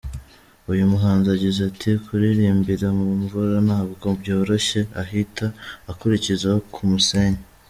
Uyu 0.71 0.91
muhanzi 0.91 1.27
agize 1.35 1.59
ati: 1.71 1.91
’Kuririmbira 2.03 2.87
mu 2.99 3.07
mvura 3.21 3.57
ntabwo 3.67 4.05
byoroshye" 4.19 4.79
ahita 5.01 5.45
akurikizaho 5.91 6.59
’Ku 6.75 6.81
musenyi". 6.91 7.43